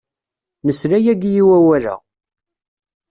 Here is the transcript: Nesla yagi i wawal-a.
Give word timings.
Nesla 0.65 0.97
yagi 1.05 1.31
i 1.41 1.43
wawal-a. 1.49 1.95